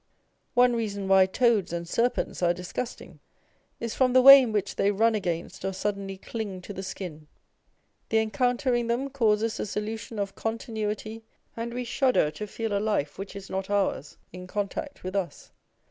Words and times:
One 0.55 0.75
reason 0.75 1.07
why 1.07 1.27
toads 1.27 1.71
and 1.71 1.87
serpents 1.87 2.41
are 2.41 2.55
disgusting, 2.55 3.19
is 3.79 3.93
from 3.93 4.13
the 4.13 4.21
way 4.23 4.41
in 4.41 4.51
which 4.51 4.75
they 4.75 4.89
run 4.89 5.13
against 5.13 5.63
or 5.63 5.73
suddenly 5.73 6.17
cling 6.17 6.61
to 6.63 6.73
the 6.73 6.81
skin: 6.81 7.27
the 8.09 8.17
encountering 8.17 8.87
them 8.87 9.11
causes 9.11 9.59
a 9.59 9.65
solution 9.67 10.17
of 10.17 10.33
continuity, 10.33 11.23
and 11.55 11.71
we 11.71 11.83
shudder 11.83 12.31
to 12.31 12.47
feel 12.47 12.75
a 12.75 12.79
life 12.81 13.19
which 13.19 13.35
is 13.35 13.47
not 13.47 13.69
ours 13.69 14.17
in 14.33 14.47
contact 14.47 15.03
with 15.03 15.15
us. 15.15 15.51